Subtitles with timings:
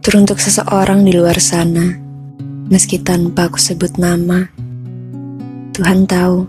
[0.00, 1.92] Teruntuk seseorang di luar sana,
[2.72, 4.48] meski tanpa aku sebut nama,
[5.76, 6.48] Tuhan tahu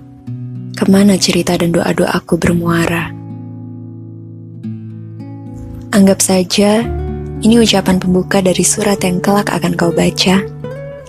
[0.71, 3.11] ke mana cerita dan doa-doaku bermuara.
[5.91, 6.79] Anggap saja
[7.43, 10.47] ini ucapan pembuka dari surat yang kelak akan kau baca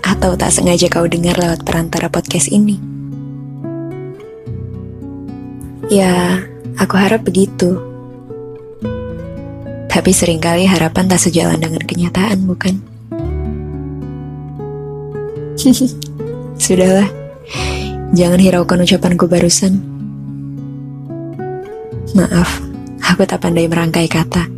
[0.03, 2.75] atau tak sengaja kau dengar lewat perantara podcast ini.
[5.87, 6.43] Ya,
[6.75, 7.92] aku harap begitu.
[9.93, 12.81] Tapi sering kali harapan tak sejalan dengan kenyataan, bukan?
[16.63, 17.05] Sudahlah,
[18.17, 19.77] jangan hiraukan ucapanku barusan.
[22.17, 22.57] Maaf,
[23.05, 24.49] aku tak pandai merangkai kata.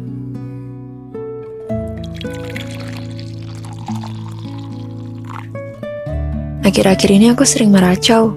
[6.64, 8.32] Akhir-akhir ini aku sering meracau.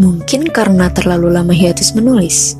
[0.00, 2.56] Mungkin karena terlalu lama hiatus menulis.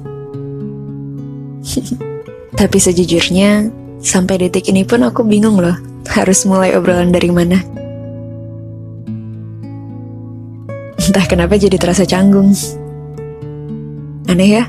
[2.58, 3.70] Tapi sejujurnya,
[4.02, 5.78] sampai detik ini pun aku bingung loh,
[6.10, 7.62] harus mulai obrolan dari mana.
[10.98, 12.50] Entah kenapa jadi terasa canggung.
[14.26, 14.66] Aneh ya?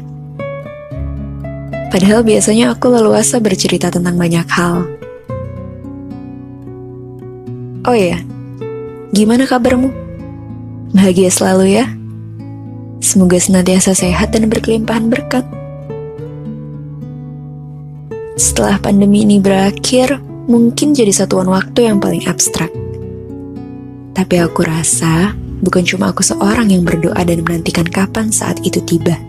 [1.90, 4.86] Padahal biasanya aku leluasa bercerita tentang banyak hal.
[7.90, 8.22] Oh iya,
[9.18, 9.90] gimana kabarmu?
[10.94, 11.90] Bahagia selalu ya?
[13.02, 15.42] Semoga senantiasa sehat dan berkelimpahan berkat.
[18.40, 20.16] Setelah pandemi ini berakhir,
[20.48, 22.72] mungkin jadi satuan waktu yang paling abstrak.
[24.16, 29.20] Tapi aku rasa bukan cuma aku seorang yang berdoa dan menantikan kapan saat itu tiba.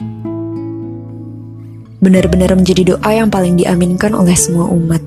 [1.98, 5.02] Benar-benar menjadi doa yang paling diaminkan oleh semua umat.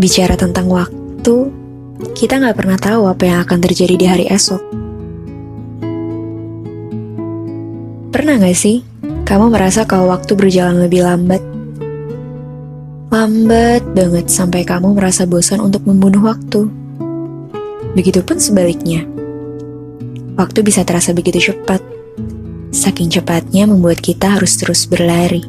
[0.00, 1.36] Bicara tentang waktu,
[2.16, 4.75] kita nggak pernah tahu apa yang akan terjadi di hari esok.
[8.16, 8.80] Pernah gak sih
[9.28, 11.44] kamu merasa kalau waktu berjalan lebih lambat?
[13.12, 16.64] Lambat banget sampai kamu merasa bosan untuk membunuh waktu.
[17.92, 19.04] Begitupun sebaliknya.
[20.32, 21.84] Waktu bisa terasa begitu cepat.
[22.72, 25.44] Saking cepatnya membuat kita harus terus berlari.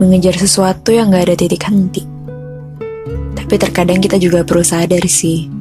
[0.00, 2.08] Mengejar sesuatu yang gak ada titik henti.
[3.36, 5.52] Tapi terkadang kita juga perlu sadar sih,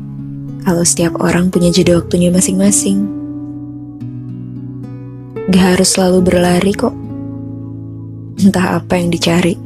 [0.63, 3.20] kalau setiap orang punya jeda waktunya masing-masing.
[5.51, 6.95] Gak harus selalu berlari kok.
[8.39, 9.59] Entah apa yang dicari.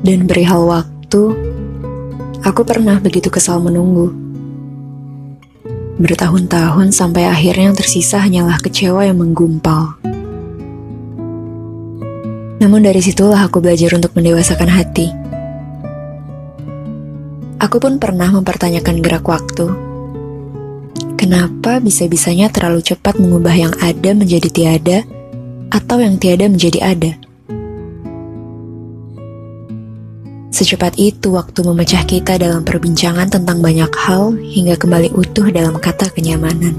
[0.00, 1.22] Dan perihal waktu,
[2.48, 4.08] aku pernah begitu kesal menunggu.
[6.00, 10.00] Bertahun-tahun sampai akhirnya yang tersisa hanyalah kecewa yang menggumpal.
[12.56, 15.12] Namun dari situlah aku belajar untuk mendewasakan hati.
[17.60, 19.91] Aku pun pernah mempertanyakan gerak waktu
[21.32, 25.00] Kenapa bisa-bisanya terlalu cepat mengubah yang ada menjadi tiada,
[25.72, 27.16] atau yang tiada menjadi ada?
[30.52, 36.12] Secepat itu waktu memecah kita dalam perbincangan tentang banyak hal hingga kembali utuh dalam kata
[36.12, 36.76] kenyamanan.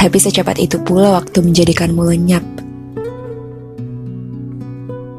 [0.00, 2.48] Tapi secepat itu pula waktu menjadikanmu lenyap.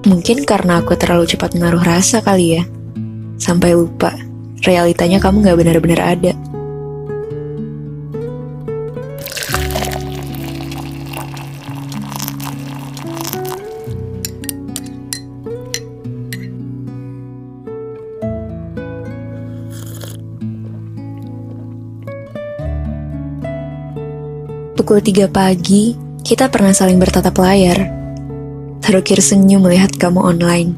[0.10, 2.66] Mungkin karena aku terlalu cepat menaruh rasa kali ya,
[3.38, 4.18] sampai lupa
[4.66, 6.34] realitanya kamu gak benar-benar ada.
[24.74, 25.94] Pukul 3 pagi,
[26.26, 27.94] kita pernah saling bertatap layar.
[28.82, 30.74] Terukir senyum melihat kamu online.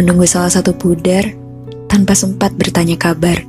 [0.00, 1.28] Menunggu salah satu pudar,
[1.84, 3.44] tanpa sempat bertanya kabar.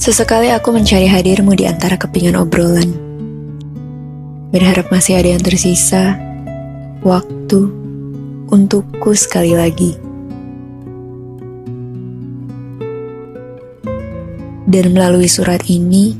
[0.00, 2.96] Sesekali aku mencari hadirmu di antara kepingan obrolan.
[4.48, 6.16] Berharap masih ada yang tersisa,
[7.04, 7.68] waktu
[8.48, 10.03] untukku sekali lagi.
[14.74, 16.18] Dan melalui surat ini,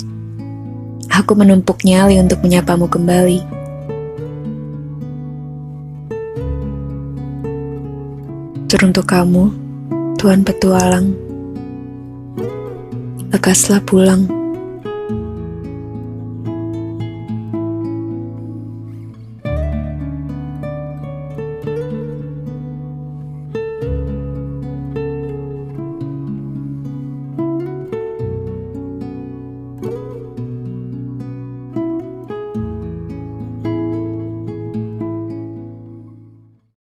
[1.10, 3.42] aku menumpuk nyali untuk menyapamu kembali.
[8.70, 9.50] Teruntuk kamu,
[10.22, 11.10] Tuhan Petualang,
[13.34, 14.43] lekaslah pulang.